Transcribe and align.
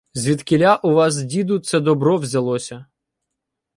—Звідкіля 0.13 0.75
у 0.75 0.93
вас, 0.93 1.15
діду, 1.17 1.59
це 1.59 1.79
добро 1.79 2.17
взялося? 2.17 2.85